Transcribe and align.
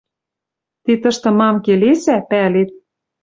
Ти 0.83 0.91
тышты 1.01 1.29
мам 1.39 1.55
келесӓ, 1.65 2.17
пӓлет. 2.29 2.69